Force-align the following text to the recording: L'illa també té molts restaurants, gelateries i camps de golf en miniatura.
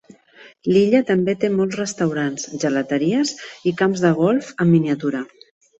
L'illa 0.71 1.01
també 1.09 1.35
té 1.43 1.51
molts 1.59 1.77
restaurants, 1.81 2.49
gelateries 2.65 3.37
i 3.73 3.77
camps 3.83 4.07
de 4.09 4.17
golf 4.25 4.53
en 4.67 4.75
miniatura. 4.77 5.29